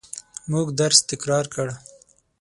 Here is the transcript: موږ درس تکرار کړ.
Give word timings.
موږ 0.51 0.67
درس 0.79 0.99
تکرار 1.11 1.45
کړ. 1.53 1.67